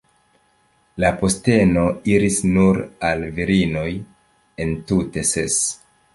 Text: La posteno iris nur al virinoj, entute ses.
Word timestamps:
La 1.03 1.11
posteno 1.19 1.83
iris 2.13 2.39
nur 2.55 2.81
al 3.11 3.27
virinoj, 3.37 3.87
entute 4.67 5.27
ses. 5.35 5.63